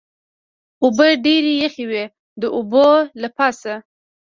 [0.83, 2.03] اوبه ډېرې یخې وې،
[2.41, 2.87] د اوبو
[3.21, 3.73] له پاسه.